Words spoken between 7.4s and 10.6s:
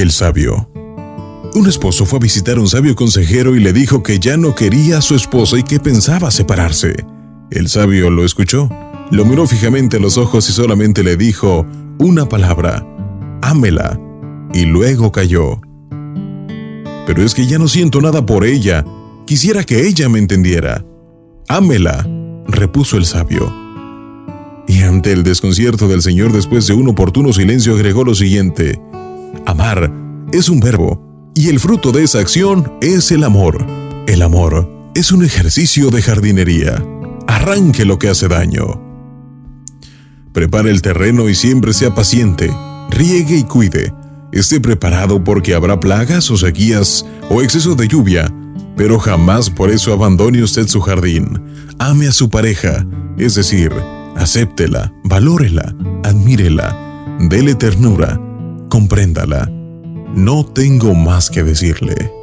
El sabio lo escuchó, lo miró fijamente a los ojos y